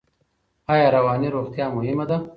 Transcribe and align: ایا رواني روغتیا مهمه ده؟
ایا 0.71 0.87
رواني 0.95 1.27
روغتیا 1.35 1.65
مهمه 1.75 2.05
ده؟ 2.09 2.17